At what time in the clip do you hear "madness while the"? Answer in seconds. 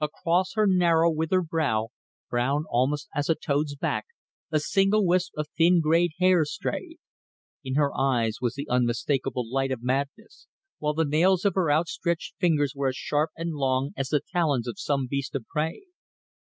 9.82-11.04